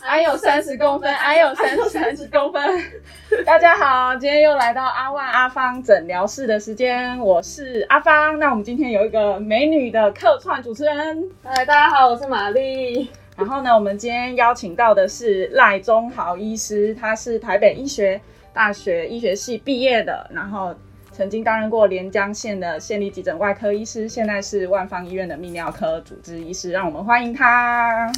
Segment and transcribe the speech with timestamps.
[0.00, 2.62] 还有三十公分，还有三三十公分。
[3.44, 8.38] 大家好，今天又来到阿万阿芳诊疗室的时间，我是阿芳。
[8.38, 13.10] 那我们今天有一个美女的客串主持人，嗨，大家好，我是玛丽。
[13.36, 18.20] 然后呢，我们今天邀请到的是赖中豪医师，他是台北医学
[18.52, 20.74] 大学医学系毕业的，然后
[21.12, 26.70] 曾经担任过连江县的县立急诊外科医师，现在是万方医院的泌尿科主治医师。
[26.70, 28.10] 让我们欢迎他。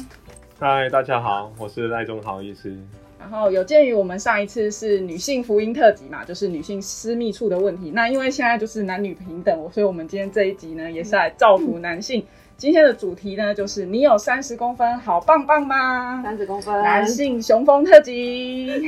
[0.63, 2.77] 嗨，大家好，我是赖中豪医师。
[3.19, 7.89] 然后有鉴于我们上一次是女性福音特辑嘛，就是女性私密处的问题。
[7.89, 12.23] 那因为现在就是男女平等，所以我们今天这一集呢，也是来造福男性。
[12.57, 16.21] 今天的主题呢，就是你有三十公分，好棒棒吗？
[16.21, 18.83] 三十公分，男性雄风特辑。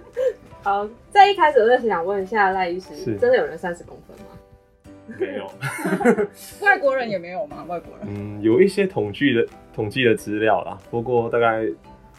[0.64, 4.29] 好，在一开始我就想问一下赖医师，真的有人三十公分吗？
[5.18, 5.50] 没有，
[6.62, 7.64] 外国人也没有吗？
[7.68, 8.06] 外国人？
[8.08, 11.64] 嗯，有一些统计的统计的资料啦，不过大概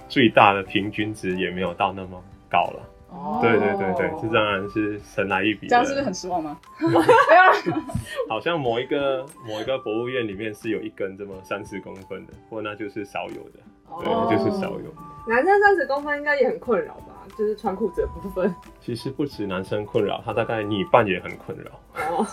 [0.10, 2.88] 最大的平均值也没有到那么高了。
[3.10, 5.68] 哦，对对对对，这当然是神来一笔。
[5.68, 6.58] 这样是不是很失望吗？
[6.80, 7.82] 没有，
[8.30, 13.60] 好像某一个某一个博物院里面是有一根这么三十公分的，不过那就是少有的，
[14.04, 14.94] 对，就是少有。
[15.28, 17.28] 男生三十公分应该也很困扰吧？
[17.38, 18.54] 就是穿裤子的部分。
[18.80, 21.72] 其实不止男生困扰，他大概女伴也很困扰。
[22.16, 22.26] 哦。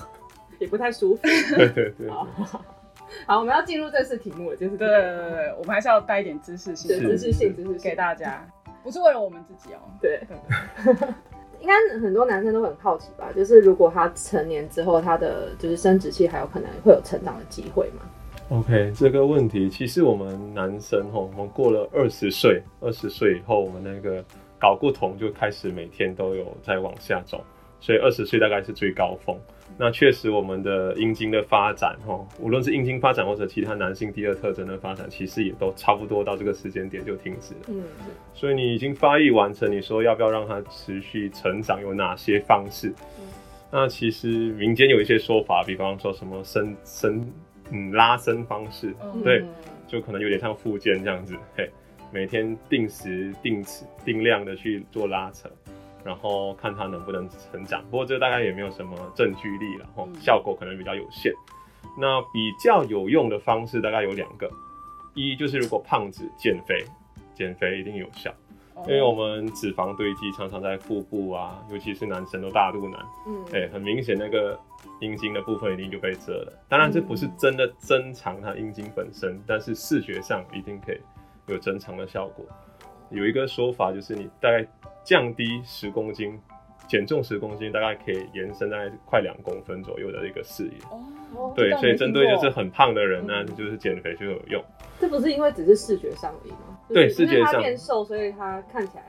[0.58, 1.22] 也不太舒服。
[1.56, 2.08] 对对对。
[3.26, 8.46] 好，我们要进入正式题目了，就是对对对对，我们还是要带一点知识性，知识性知识给大家，
[8.82, 9.78] 不是为了我们自己哦。
[10.00, 10.20] 对。
[11.60, 13.32] 应该很多男生都很好奇吧？
[13.34, 18.02] 就是如果他成年之后，他的就是生殖器还有可能会有成长的机会吗
[18.50, 24.24] ？OK，这个问题其实我们男生吼，我们过了二十岁，二十岁以后，我们那个
[24.60, 27.44] 睾固酮就开始每天都有在往下走，
[27.80, 29.36] 所以二十岁大概是最高峰。
[29.80, 37.60] 那确实，我们的阴茎的发展，哈，无论是阴茎发展或者其他男性第二特征的发展，其实也都差不多到这个时间点就停止了。
[37.68, 37.84] 嗯，
[38.34, 41.80] 所以你已经发育完成，你说要不要让它持续成长？
[41.80, 42.92] 有哪些方式？
[43.70, 47.32] 那其实民间有一些说法，比方说什么伸伸
[47.70, 48.92] 嗯拉伸方式，
[49.22, 49.44] 对，
[49.86, 51.70] 就可能有点像附件这样子，嘿，
[52.10, 55.48] 每天定时定次定量的去做拉扯。
[56.04, 61.32] 然后看它能不能成长，不过这大概也没有什么证据力了，吼，效果可能比较有限。
[61.98, 64.48] 那比较有用的方式大概有两个，
[65.14, 66.84] 一就是如果胖子减肥，
[67.34, 68.32] 减肥一定有效，
[68.86, 74.58] 因为我们脂肪堆积常常在腹部啊，尤其是男生都大肚腩，嗯，哎，很明显那个
[75.00, 76.52] 阴茎的部分一定就被遮了。
[76.68, 81.00] 当然这不是真的增长它阴茎本身，但是视觉上一定可以
[81.48, 82.46] 有增长的效果。
[83.10, 84.64] 有一个说法就是你大概。
[85.08, 86.38] 降低十公斤，
[86.86, 90.72] 减重十公斤，大概可以延伸在快两公分左右的一个视野。
[91.34, 94.62] 哦，对，所以针对就是很胖的人呢，就是减肥就有用。
[95.00, 96.78] 这不是因为只是视觉上而已吗？
[96.90, 99.04] 对，视觉上变瘦，所以他看起来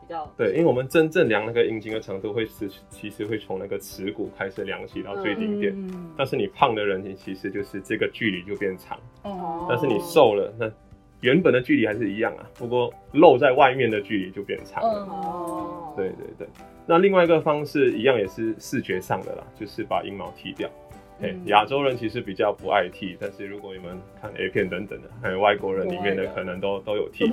[0.00, 0.24] 比较。
[0.36, 5.72] 对，因为我们真正量那个阴茎的长度，会是其实会从那个耻骨开始量起到最顶点。
[5.76, 6.12] 嗯。
[6.16, 8.96] 但是你胖的人，你其实就是这个距离就变长。
[9.24, 9.66] 哦。
[9.68, 10.70] 但是你瘦了，那。
[11.20, 15.00] 原本的距离还是一样啊，不过露在外面的距离就变长了。
[15.10, 16.48] 哦，对对对。
[16.86, 20.68] 那另外一个方式一样也是视觉上的啦，就是把阴毛剃掉。
[21.22, 27.30] 哎，亚洲人其实比较不爱剃，但是如果你们看 A 片等等的，还有外国人里面的可能都都有剃。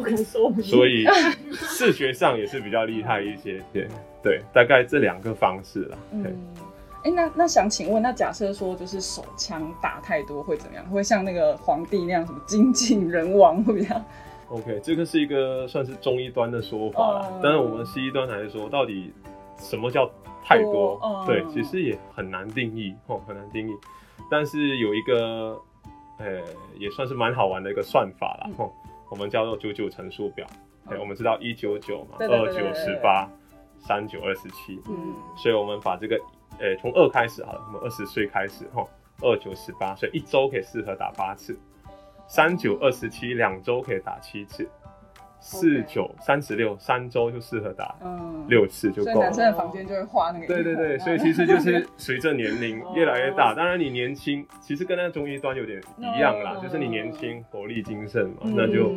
[0.61, 1.05] 所以
[1.53, 3.63] 视觉上也是比较厉害一些。
[3.71, 3.87] 对
[4.21, 5.97] 对，大概这两个方式啦。
[6.11, 6.25] 嗯。
[7.07, 10.85] 哎，那那想请问，那假设说就是手枪打太多会怎么样？
[10.89, 13.95] 会像那个皇帝那样什么精尽 人亡会比较？
[14.49, 17.39] OK，这个是一个算是中医端的说法了。
[17.41, 19.13] 但是我们西医端来说，到底
[19.57, 20.09] 什么叫
[20.43, 20.99] 太多？
[21.25, 23.73] 对，其实也很难定义，哦，很难定义。
[24.29, 25.57] 但是有一个，
[26.17, 26.41] 呃，
[26.77, 28.69] 也算是蛮好玩的一个算法啦，哦，
[29.09, 30.45] 我们叫做九九乘数表。
[30.89, 33.29] 对，我们知道一九九嘛，二九十八，
[33.79, 34.81] 三九二十七。
[34.89, 36.19] 嗯，所以我们把这个。
[36.59, 38.85] 诶，从二开始好了，我们二十岁开始哈，
[39.21, 41.53] 二九十八岁，一周可以适合打八次；
[42.27, 44.65] 三九二十七，两周可以打七次；
[45.39, 47.95] 四九三十六，三周就适合打
[48.47, 49.13] 六次就够了。
[49.13, 50.47] 所以男生的房间就会画那个。
[50.47, 58.91] 对对对，所以其实就是随着年龄越来越大，当然你年轻，其实跟那中医端有点一样啦，就是你年轻活力精盛嘛，那就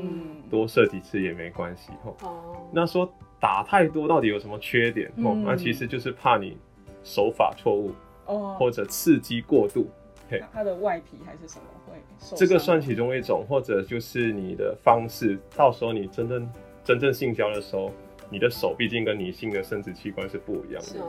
[0.51, 2.33] 多射几次也没关系哈。
[2.73, 5.11] 那说打太多到底有什么缺点？
[5.19, 6.57] 哦，那其实就是怕你。
[7.03, 7.93] 手法错误，
[8.27, 9.87] 哦，或者刺激过度，
[10.29, 11.97] 嘿，它的外皮还是什么会？
[12.37, 16.49] 这个算其中一种，或者就是你的方式，到时候你真正
[16.85, 17.91] 真正性交的时候，
[18.29, 21.01] 你的手毕竟跟女性的生殖器官是不一样的，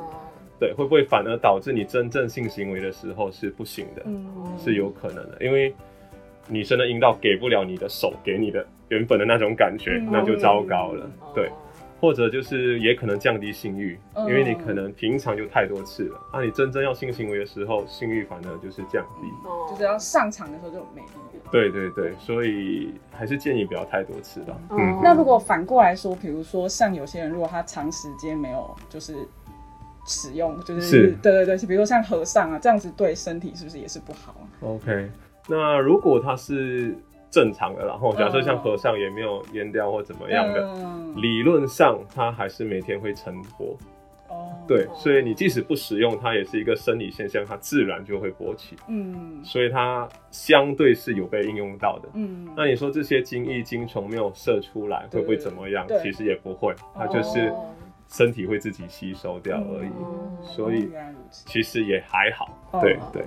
[0.59, 4.01] 对，会不会反而导致你真正性行为的时候是不行的？
[4.05, 4.25] 嗯，
[4.57, 5.73] 是有可能的，因为
[6.47, 10.09] 女生的阴道给不了你的手给你的原本的那种感觉，嗯。
[10.11, 11.05] 那就糟糕了。
[11.19, 11.49] 哦对，
[12.01, 19.27] 或者就是也可能降低性欲，嗯因为你可能平常就太多次了，那、你真正要性行为的时候，性欲反而就是降低。
[19.47, 21.49] 哦就是要上场的时候就有魅力了。
[21.51, 24.57] 对对对，所以还是建议不要太多次吧。
[25.03, 29.15] 那如果反过来说，比如说像有些人，如果他长时间没有就是
[30.07, 35.09] 使用，就是是对对对，比如说像和尚啊，这样子对身体是不是也是不好啊？OK，
[35.47, 36.95] 那如果他是
[37.31, 43.75] 正常的，然后假设像嗯和尚也没有阉掉或怎么样的，嗯理论上它还是每天会成活。
[44.27, 52.09] 哦，对，所以你即使不使用，它也是一个生理现象，它自然就会勃起，嗯所以它相对是有被应用到的。
[52.13, 55.85] 嗯，那你说这些精液、精虫没有射出来，会不会怎么样？
[56.01, 57.65] 其实也不会，它就是哦
[58.09, 59.89] 身体会自己吸收掉而已。
[59.89, 60.91] 嗯所以。
[61.29, 62.57] 其实也还好。
[62.71, 63.23] 哦对对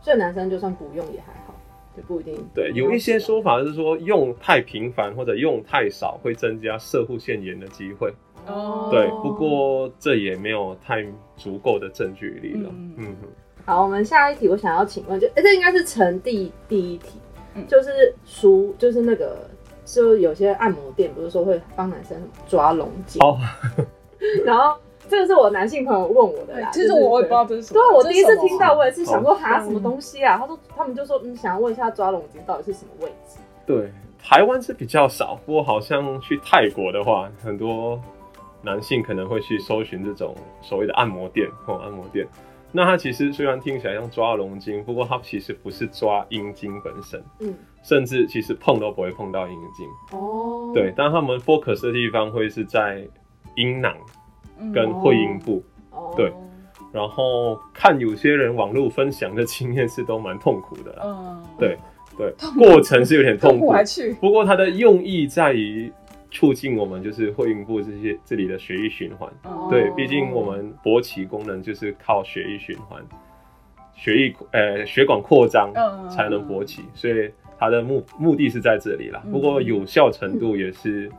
[0.00, 1.53] 所以男生就算不用也还好，
[1.96, 2.34] 就不一定。
[2.54, 8.12] 对，有一些说法是说用太频繁或者用太少会增加射护腺炎的机会。
[8.46, 11.04] 哦对，不过这也没有太
[11.36, 12.70] 足够的证据力了。
[12.98, 13.16] 嗯。
[13.66, 17.18] 好，我们下一题，我想要请问，就、诶这应该是成第第一题，
[17.54, 19.48] 嗯就是熟，就是那个，
[19.86, 22.14] 就有些按摩店不是说会帮男生
[22.46, 23.38] 抓龙筋，哦，
[24.44, 24.76] 然后
[25.08, 27.80] 这个是我男性朋友问我的啦，其实我也不知道这是什么。
[27.80, 38.00] 对，我第一次听到，我也是想说哦哈什么东西啊，他说他们就说嗯，想要问一下抓龙筋到底是什么位置，对，台湾是比较少，不过好像去泰国的话，很多
[38.62, 42.26] 男性可能会去搜寻这种所谓的按摩店或按摩店。
[42.72, 50.18] 那它其实虽然听起来像抓龙筋，不过它其实不是抓阴茎本身，嗯，甚至其实碰都不会碰到阴茎。
[50.18, 53.06] 哦，对，但他们 focus 的地方会是在
[53.54, 53.94] 阴囊。
[53.96, 54.23] 嗯
[54.72, 55.62] 跟会阴部。
[55.90, 56.32] 哦，对。
[56.92, 61.76] 然后看有些人网络分享的经验是都蛮痛苦的啦，嗯，对
[62.16, 63.72] 对，过程是有点痛苦。
[63.72, 63.84] 痛
[64.14, 65.92] 苦，不过它的用意在于
[66.30, 69.28] 促进我们就是会阴部这些这里的血液循环。
[69.44, 73.02] 嗯对，毕竟我们勃起功能就是靠血液循环，
[73.96, 76.08] 血液呃血管扩张嗯。
[76.08, 77.28] 才能勃起，所以
[77.58, 79.20] 它的目目的是在这里啦。
[79.26, 79.32] 嗯。
[79.32, 81.10] 不过有效程度也是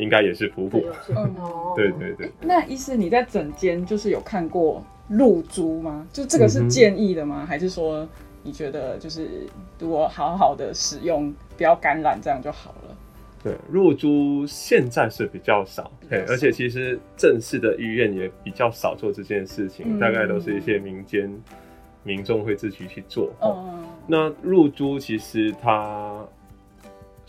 [0.00, 0.80] 应该也是普普。
[0.80, 6.06] 对有些嗯哦， 对对对，那医师，你在整间就是有看过露珠吗？
[6.12, 7.44] 就这个是建议的吗？
[7.46, 8.08] 还是说
[8.42, 9.28] 你觉得就是
[9.78, 12.96] 如果好好的使用，不要感染，这样就好了？
[13.42, 21.32] 对，露珠现在是比较少，比较少对，而且其实正式的医院也比较少做这件事情，嗯大概都是一些民间
[22.02, 23.32] 民众会自己去做。
[23.40, 26.22] 哦嗯，那入珠其实它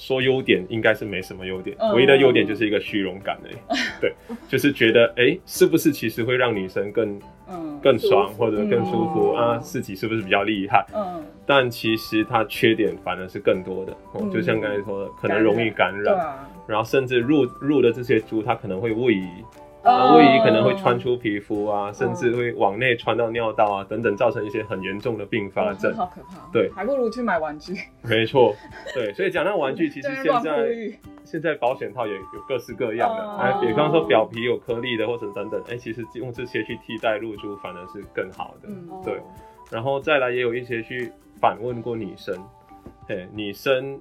[0.01, 1.93] 说优点应该是没什么优点，嗯。
[1.93, 3.55] 唯一的优点就是一个虚荣感而已。
[4.01, 4.11] 对，
[4.49, 7.79] 就是觉得哎、诶是不是其实会让女生更嗯。
[7.83, 9.37] 更爽或者更舒服、嗯。
[9.37, 9.57] 啊？
[9.59, 10.83] 自己是不是比较厉害？
[10.95, 13.95] 嗯，但其实它缺点反而是更多的，
[14.33, 16.35] 就像刚才说的，可能容易感染，
[16.67, 19.45] 然后甚至入入的这些猪，它可能会位移，哦
[19.83, 25.93] 啊，位移可能会穿出皮肤啊，甚至会往内穿到尿道啊等等，造成一些很严重的并发症。
[25.95, 26.49] 好可怕。
[26.53, 26.69] 对。
[26.71, 27.73] 还不如去买玩具，
[28.03, 28.55] 没错，
[28.93, 30.95] 对，所以讲到玩具， 其实现在吁。
[31.23, 33.37] 现在保险套也有各式各样的，哦。
[33.39, 38.69] 哎、比方说表皮有颗粒的或者等等，哎、其实用这些去替代露珠反而是更好的。
[39.03, 39.21] 对。
[39.69, 42.35] 然后再来也有一些去反问过女生，
[43.07, 43.97] 哎，女生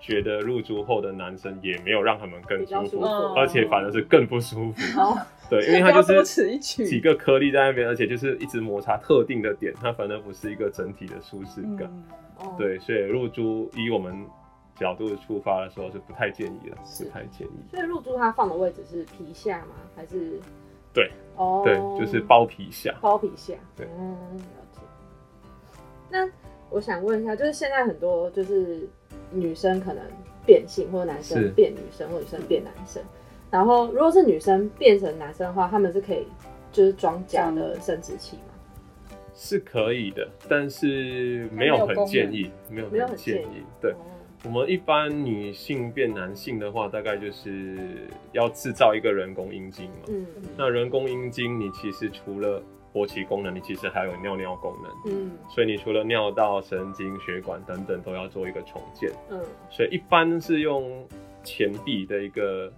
[0.00, 5.00] 觉得入珠后的男生也没有让他们更舒服，舒服，嗯而且反而是更不舒服。
[5.00, 5.16] 哦，
[5.48, 11.82] 对，因为 它就是几个颗粒在那边，而且就是一直摩擦特定的点，它反而不是一个整体的舒适感。
[11.82, 12.04] 嗯
[12.38, 14.26] 哦，对，所以入珠以我们
[14.74, 17.50] 角度出发的时候是不太建议的，不太建议。
[17.70, 19.74] 所以入珠它放的位置是皮下吗？
[19.94, 20.40] 还是？
[20.94, 22.94] 对，哦，对，就是包皮下。
[23.00, 23.54] 包皮下。
[23.76, 24.80] 对嗯，了解。
[26.10, 26.28] 那
[26.68, 28.88] 我想问一下，就是现在很多就是
[29.32, 30.02] 女生可能
[30.46, 33.02] 变性，或者男生变女生，或者女生变男生。
[33.50, 36.26] 然后如果是女生变成男生的话，他们是可以
[36.72, 39.14] 就是装假的生殖器吗？
[39.34, 43.64] 是可以的，但是没有很建议，没有没有很建很建议。
[43.80, 43.96] 对，哦
[44.44, 47.76] 我们一般女性变男性的话，大概就是
[48.32, 50.06] 要制造一个人工阴茎嘛。
[50.08, 52.60] 嗯那人工阴茎，你其实除了
[52.92, 55.12] 勃起功能，你其实还有尿尿功能。
[55.12, 55.32] 嗯。
[55.48, 59.10] 所以你除了尿道、神经、血管等等都要做一个重建。
[59.30, 59.40] 嗯。
[59.70, 61.06] 所以一般是用
[61.42, 62.72] 前臂的一个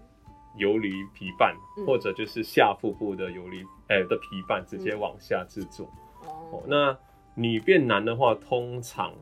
[0.57, 1.87] 游离皮瓣，嗯。
[1.87, 5.87] 或者就是下腹部的游离哎、的皮瓣直接往下制作。
[6.23, 6.29] 哦。
[6.53, 6.97] 哦，那
[7.35, 9.13] 女变男的话，通常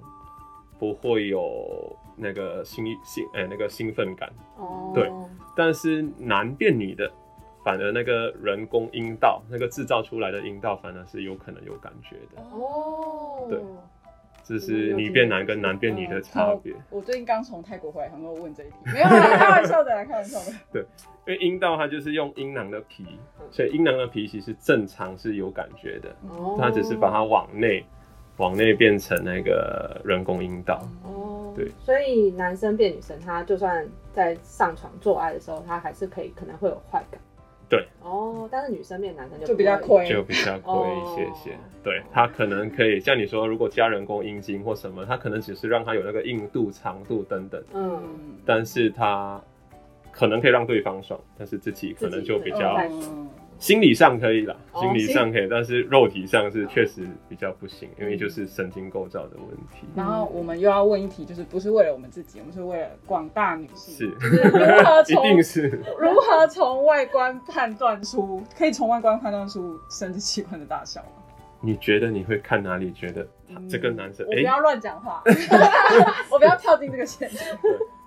[0.78, 4.92] 不会有那个兴兴哎、那个兴奋感，哦。
[4.94, 5.10] 对
[5.56, 7.10] 但是男变女的，
[7.64, 12.42] 反而那个人工阴道那个制造出来的阴道，反而是有可能有感觉的。
[12.42, 13.58] 哦对
[14.44, 16.74] 这是女变男跟男变女的差别。
[16.90, 20.58] 我最近刚从泰国回来，很多人问这一题， 没有啦，开玩笑的啦，开玩笑的。
[20.72, 20.82] 对
[21.26, 23.06] 因为阴道它就是用阴囊的皮，
[23.52, 27.84] 所以阴囊的皮其实正常是有感觉的，哦它只是把它往内，
[28.38, 30.82] 往内变成那个人工阴道。
[31.04, 37.20] 哦，对，所以男生变女生，他就算在上床做爱的时候，他还是可以可能会有快感。
[37.72, 37.86] 对。
[38.02, 40.06] 哦，但是女生变男生就就比较亏。
[40.06, 41.58] 就比较亏一些些，哦。
[41.82, 49.40] 对他可能可以像你说，如果加人工阴茎或什么，他可能只是让他有那个硬度、长度等等，嗯，嗯，但是他
[50.10, 52.78] 可能可以让对方爽，但是自己可能就比较
[53.62, 59.86] 心理上可以啦，哦心理上可以，但是肉体上是确实比较不行，因为就是神经构造的问题。
[59.94, 71.22] 然后我们又要问一题，就是不是为了我们自己，我们是为了广大女性，是，如何 一从定是如何从外观判断出，可以从外观判断出生殖器官的大小吗？
[71.60, 72.90] 你觉得你会看哪里？
[72.90, 75.22] 觉得他这个男生哎、我不要乱讲话，
[76.28, 77.38] 我不要跳进这个陷阱。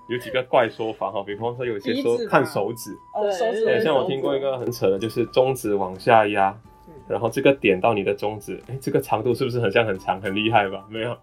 [0.07, 3.23] 有几个怪说法哈，比方说有些说看手指，哦，
[3.65, 6.55] 对像我听过一个很扯的，就是中指往下压
[6.87, 10.85] 嗯，然后这个点到你的中指，哎，这个长度是不是很像很长，很厉害吧？
[10.89, 11.17] 没有，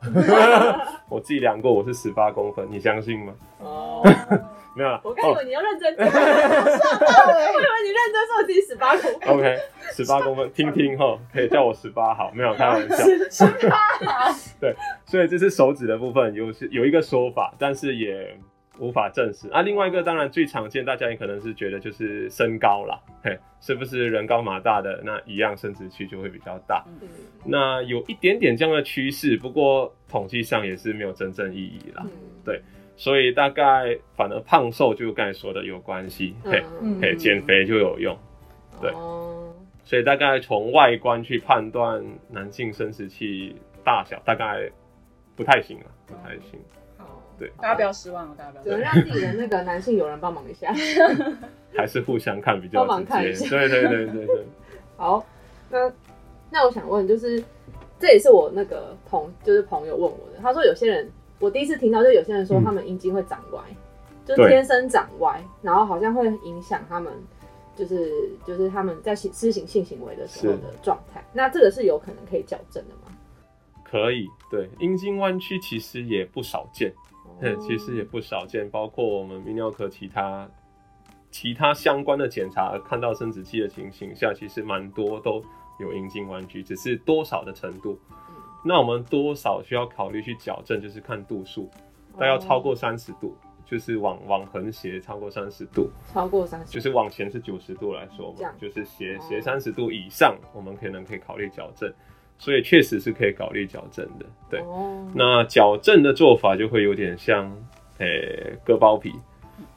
[1.09, 3.33] 我自己量过，我是十八公分，你相信吗？
[3.61, 4.03] 哦，
[4.75, 6.23] 没有啦，我刚以为你要认真讲， 我以为
[7.85, 9.29] 你认真说自己十八公分。
[9.29, 9.57] OK，
[9.93, 12.97] 十八公分，听听哈，可以叫我十八好，没有开玩笑。
[13.31, 14.35] 十八好。
[14.61, 14.75] 对？
[15.07, 18.37] 所以这是手指的部分，有是有一个说法，但是也
[18.79, 19.63] 无法证实啊。
[19.63, 26.85] 另外一个当然最常见，大家也可能是觉得就是身高啦，嘿，是不是人高马大的那一样生殖器就会比较大？
[27.01, 27.09] 嗯
[27.45, 32.05] 那有一点点这样的趋势，不过统计上也是没有真正意义啦。
[32.47, 32.61] 嗯
[32.95, 38.17] 所以大概反而胖瘦就刚才说的有关系，嘿，嗯嘿，减肥就有用。
[38.81, 39.53] 对哦
[39.85, 44.71] 所以大概从外观去判断男性生殖器大小，大概
[45.35, 46.61] 不太行了，不太行。
[47.61, 48.81] 大家不要失望哦，大家不要只能。
[48.81, 50.73] 让自己的那个男性友人帮忙一下。
[51.77, 53.33] 还是互相看比较帮忙看一。
[53.35, 54.45] 下对对对对对，
[54.97, 55.25] 好，
[55.71, 55.93] 那
[56.51, 57.43] 那我想问，就是
[57.99, 63.61] 这也是我那个朋就是朋友问我的，他说有些人，我第一次听到，就有些人说嗯他们阴茎会长歪，
[64.27, 67.13] 就对天生长歪，然后好像会影响他们。
[67.75, 73.11] 就是就是他们在行施行性行为的时候的状态，那这个是有可能可以矫正的吗？
[73.83, 74.29] 可以。
[74.51, 76.93] 对，阴茎弯曲其实也不少见，
[77.41, 80.49] 对，哦其实也不少见，包括我们泌尿科其他
[81.31, 85.43] 其他相关的检查，看到生殖器的情形下，其实蛮多都
[85.81, 87.99] 有阴茎弯曲，只是多少的程度。
[88.11, 88.17] 嗯
[88.65, 91.69] 那我们多少需要考虑去矫正，就是看度数，
[92.17, 93.37] 但要超过三十度，
[93.67, 101.93] 就是往往横斜超过三十度，超过三十，就是往前是九十度来说嘛就是斜哦斜三十度以上，我们可能可以考虑矫正，
[102.43, 104.27] 所以确实是可以考虑矫正的。
[104.51, 107.49] 对，哦，那矫正的做法就会有点像，
[107.99, 109.13] 诶、割包皮，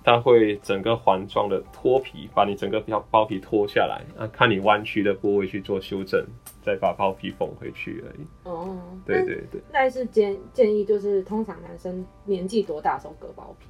[0.04, 6.26] 它会整个环状的脱皮，把你整个包包皮脱下来，啊，看你弯曲的部位去做修正，
[6.64, 8.26] 再把包皮缝回去而已。
[8.46, 9.62] 哦，对对对。
[9.72, 13.68] 那那是建建议就是通常男生年纪多大的时候割包皮？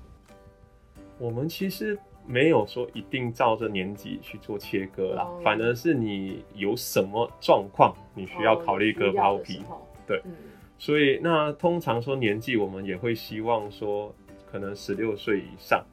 [1.18, 9.62] 我们其实没有说一定照着年纪去做切割啦，哦反而是你有什么状况，你需要考虑割包皮。
[10.08, 10.32] 对嗯，
[10.78, 14.14] 所以那通常说年纪，我们也会希望说，
[14.52, 15.84] 可能十六岁以上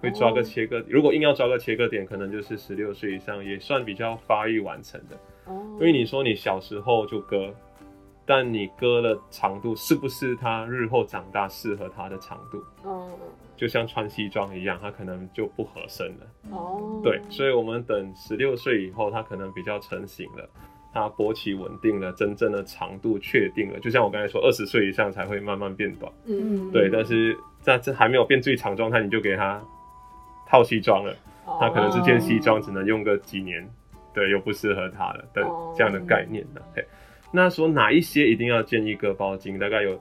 [0.00, 5.16] 会抓个切割，如果硬要抓个切割点，可能就是十六岁以上，也算比较发育完成的。
[5.46, 7.54] 哦，因为你说你小时候就割，
[8.26, 12.62] 但你割了长度是不是他日后长大适合他的长度？
[12.82, 13.10] 哦
[13.56, 16.26] 就像穿西装一样，他可能就不合身了。
[16.50, 20.48] 哦，对，所以我们等十六岁以后，他可能比较成型了，
[20.92, 23.78] 他勃起稳定了，真正的长度确定了。
[23.80, 26.12] 就像我刚才说，二十岁以上才会慢慢变短。
[26.26, 29.62] 嗯，对，但是在这还没有变最长状态，你就给他
[30.48, 31.14] 套西装了，
[31.46, 33.68] 哦他可能这件西装只能用个几年，
[34.12, 36.60] 对，又不适合他了的哦这样的概念呢。
[36.74, 36.84] 对，
[37.32, 39.58] 那说哪一些一定要建议割包茎？
[39.58, 40.00] 大概有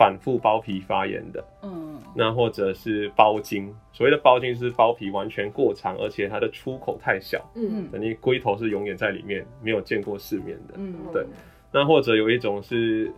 [0.00, 3.70] 反复包皮发炎的，嗯，那或者是包茎。
[3.92, 10.74] 所谓的包茎是包皮完全过长，而且它的出口太小，嗯等于龟头是永远在里面，没有见过世面的。
[10.78, 11.26] 嗯，对
[11.70, 13.12] 那或者有一种是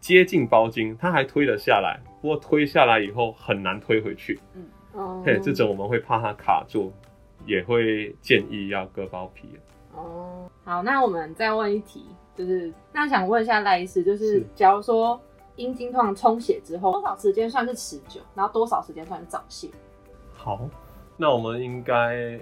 [0.00, 4.40] 接近包茎，它还推了下来，不过推下来以后很难推回去。
[4.56, 4.64] 嗯
[4.94, 6.92] 哦嘿，这种我们会怕它卡住，
[7.46, 9.50] 也会建议要割包皮。
[9.94, 15.20] 哦，好，那我们再问一题，就是那想问一下赖医师，就是是假如说
[15.56, 19.68] 阴茎通常充血之后，多少时间算是持久，然后多少时间算是早泄？
[20.34, 20.68] 好，
[21.16, 22.38] 那我们应该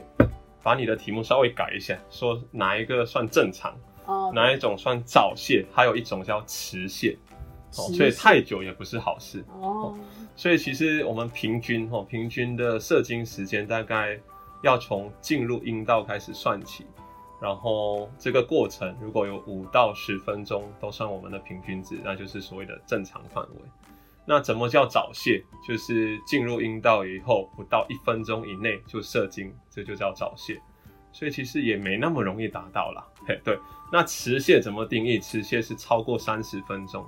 [0.63, 3.75] 把你的题目稍微改一下，说哪一个算正常，
[4.07, 7.17] 哦，哪一种算早泄，还有一种叫迟泄。
[7.75, 9.43] 哦，所以太久也不是好事。
[9.61, 9.95] 哦，
[10.37, 14.21] 所以其实我们平均哦，平均的射精时间大概
[14.63, 16.85] 要从进入阴道开始算起，
[17.43, 23.61] 然后这个过程如果有五到十分钟都算我们的平均值，那就是所谓的正常范围。
[24.25, 25.43] 那怎么叫早泄？
[25.67, 30.63] 就是进入阴道以后不到一分钟以内就射精，这就叫早泄。
[31.11, 33.05] 所以其实也没那么容易达到啦。
[33.27, 33.59] 嘿，对。
[33.93, 35.19] 那迟泄怎么定义？
[35.19, 37.05] 迟泄是超过三十分钟，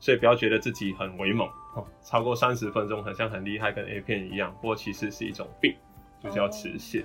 [0.00, 4.52] 所以不要觉得自己很威猛哦，超过三十分钟好像很厉害，跟 A 片一样。
[4.60, 5.76] 不过其实是一种病，
[6.24, 7.04] 就叫迟泄。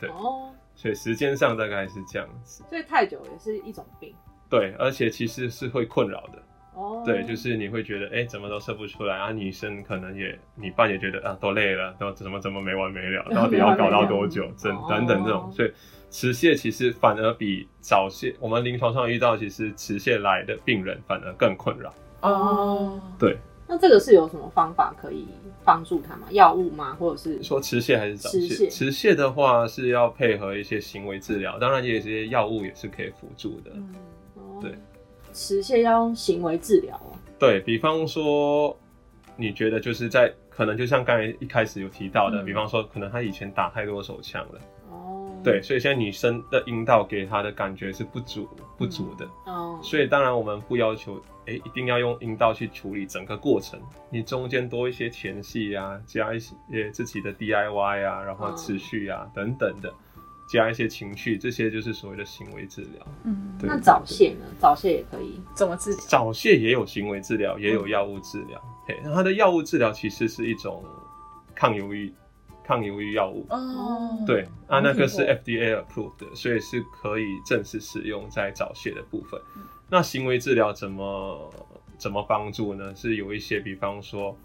[0.00, 2.62] 对哦，所以时间上大概是这样子。
[2.68, 4.14] 所以太久也是一种病。
[4.48, 6.40] 对，而且其实是会困扰的。
[6.74, 9.32] 哦，对，就是你会觉得，哎、怎么都射不出来啊？
[9.32, 14.46] 女生可能也，你伴也觉得啊，都累了，都怎么怎么 没完没了，到底要搞到多久？
[14.62, 15.72] 等哦等等这种，所以
[16.10, 21.94] 迟泄其实反而比早泄，我们临床上遇到其实迟泄来的病人反而更困扰。
[22.20, 25.26] 哦，对，那这个是有什么方法可以
[25.64, 26.28] 帮助他吗？
[26.30, 26.94] 药物吗？
[26.98, 28.40] 或者是说迟泄还是早泄？
[28.40, 33.72] 迟泄迟泄的话是要配合一些行为治疗，当然也有一些药物也是可以辅助的。
[33.74, 33.94] 嗯，
[34.36, 34.74] 哦对，
[35.32, 37.18] 迟泄要用行为治疗哦。
[37.38, 38.76] 对比方说，
[39.36, 44.60] 你觉得就是在可能就像刚才一开始有提到的，嗯比方说可能他以前打太多手枪了。
[45.50, 59.92] 哦，对，，所以现在女生的阴道给她的感觉是不足不足的，哦，所以当然我们不要求，哎、一定要用阴道去处理整个过程，你中间多一些前戏啊，加一些自己的 DIY 啊，然后嗯持续啊、等等的，
[60.48, 63.06] 加一些情绪，这些就是所谓的行为治疗。
[63.24, 64.46] 嗯，对那早泄呢？
[64.58, 65.40] 早泄也可以。
[65.54, 66.00] 怎么治疗？
[66.08, 68.60] 早泄也有行为治疗，也有药物治疗。
[68.86, 70.84] 嘿，那它的药物治疗其实是一种
[71.54, 72.12] 抗忧郁
[72.66, 73.46] 抗忧郁药物。
[73.50, 79.40] 哦，对啊，那个是 FDA approved 的，所以是可以正式使用在早泄的部分。
[79.56, 81.48] 嗯那行为治疗怎么
[81.96, 82.92] 怎么帮助呢？
[82.96, 84.36] 是有一些，比方说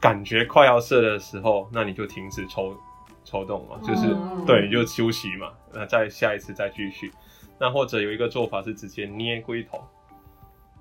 [0.00, 2.76] 感觉快要射的时候，那你就停止抽
[3.24, 7.12] 抽动嘛，就是、哦对，你就休息嘛，那再下一次再继续。
[7.56, 9.80] 那或者有一个做法是直接捏龟头，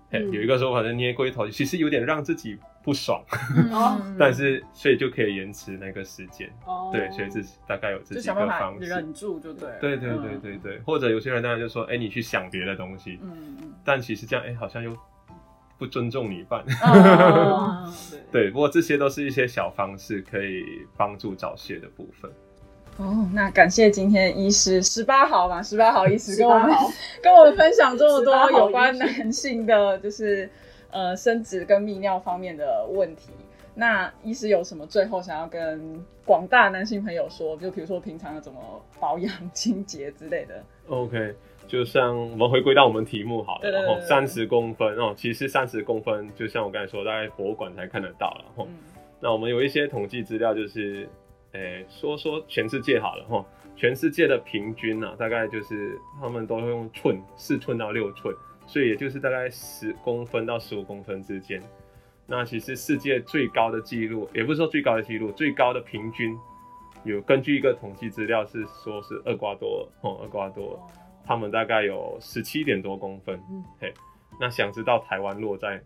[0.09, 3.23] 有一个说法是捏龟头，其实有点让自己不爽，
[4.19, 6.49] 但是所以就可以延迟那个时间。
[6.65, 8.87] 哦，对，所以这是大概有这几个方式。
[8.87, 9.79] 忍住就对了。
[9.79, 14.95] 对对对对对，或者有些人当然就说，哎、你去想别的东西，嗯，嗯但其实这样，哎、好像又
[15.77, 16.61] 不尊重你伴。
[16.67, 17.03] 嗯，
[17.49, 17.93] 哦
[18.31, 18.51] 对。
[18.51, 20.65] 不过这些都是一些小方式，可以
[20.97, 22.29] 帮助早泄的部分。
[22.97, 26.69] 哦，那感谢今天医师十八号嘛，十八号医师跟我们
[27.23, 30.47] 跟我们分享这么多有关男性的，就是
[30.93, 33.31] 呃生殖跟泌尿方面的问题。
[33.75, 37.57] 那医师有什么最后想要跟广大男性朋友说？
[37.57, 38.59] 就比如说平常要怎么
[38.99, 40.63] 保养、清洁之类的。
[40.87, 41.33] OK，
[41.67, 48.63] 就像我们回归到我们题目好了，三十公分哦，其实三十公分就像我刚才说，大概博物馆才看得到了哈。
[48.67, 48.75] 嗯
[49.25, 51.07] 那我们有一些统计资料，就是，
[51.53, 61.61] 诶、说说全世界好了哈，全世界的平均啊，大概就是他们都会用寸，四寸到六寸，所以也就是大概十公分到十五公分之间。
[62.25, 66.35] 那其实世界最高的记录，也不是说最高的记录，最高的平均
[67.03, 70.79] 有根据一个统计资料是说是厄瓜多尔哦，厄瓜多尔
[71.25, 73.93] 他们大概有十七点多公分，嗯嘿，
[74.39, 75.81] 那想知道台湾落在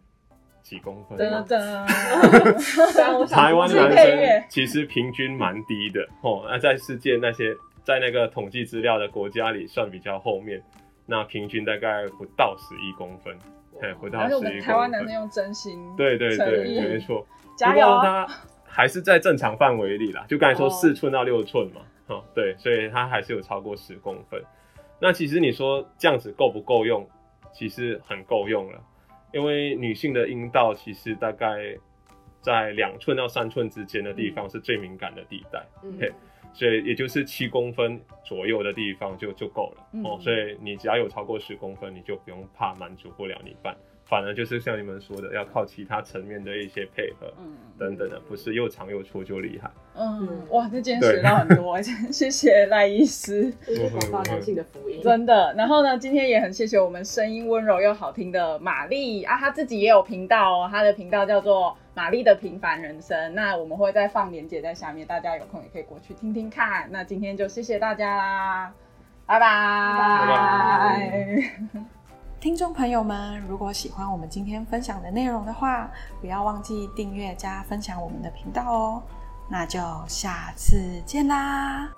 [0.62, 1.46] 几公分吗？
[1.48, 10.62] 噔噔，虽然我想台湾男生其实平均蛮低的哦，那在世界那些在那个统计资料的国家里算比较后面，
[11.08, 13.36] 那平均大概不到十一公分，
[13.82, 15.04] 哎，不到十一公分台湾男。
[15.04, 17.26] 生用真心，对对对，没错。
[17.58, 18.02] 加油不过！
[18.04, 18.28] 它
[18.66, 24.40] 还是在正常范围里啦，就刚才说哦四寸到六寸嘛，哦，对，所以它还是有超过十公分。
[25.00, 27.08] 那其实你说这样子够不够用？
[27.54, 28.80] 其实很够用了，
[29.34, 31.76] 因为女性的阴道其实大概
[32.40, 36.12] 在两寸到三寸之间的地方是最敏感的地带，嗯嘿
[36.58, 40.18] 所以也就是七公分左右的地方就就够了、嗯哦。
[40.20, 47.32] 所以你只要有超过十公分，你就不用怕满足不了你伴，反而就是像你们说的，要靠其他层面的一些配合。
[47.38, 49.70] 嗯等等的，不是又长又粗就厉害。
[49.96, 51.80] 嗯，哇，那今天学到很多，
[52.12, 53.54] 谢谢赖医师。
[53.64, 55.00] 这是广大男性的福音。
[55.04, 55.54] 真的。
[55.56, 63.34] 然后呢，今天也很谢谢我们声音温柔又好听的玛丽啊，她自己也有频道哦，她的频道叫做玛丽的平凡人生。
[63.34, 66.88] 那我们会再放链接在下面，大家有空也可以过去听听看。
[66.92, 68.72] 那今天就谢谢大家啦，
[69.26, 69.48] 拜拜
[70.28, 71.42] 拜
[72.40, 75.90] 听众朋友们，如果喜欢我们今天分享的内容的话，
[76.22, 79.02] 不要忘记订阅加分享我们的频道哦。
[79.50, 81.97] 那就下次见啦！